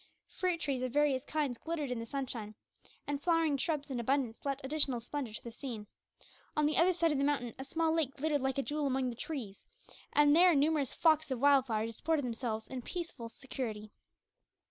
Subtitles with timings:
[0.31, 2.55] Fruit trees of various kinds glistened in the sunshine,
[3.05, 5.85] and flowering shrubs in abundance lent additional splendour to the scene.
[6.57, 9.11] On the other side of the mountain a small lake glittered like a jewel among
[9.11, 9.67] the trees;
[10.11, 13.91] and there numerous flocks of wild fowl disported themselves in peaceful security.